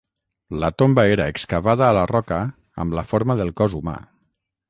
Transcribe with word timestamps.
La 0.61 0.69
tomba 0.81 1.03
era 1.17 1.27
excavada 1.33 1.85
a 1.89 1.95
la 1.97 2.07
roca 2.13 2.41
amb 2.85 2.97
la 3.01 3.05
forma 3.13 3.39
del 3.43 3.55
cos 3.61 3.77
humà. 3.81 3.97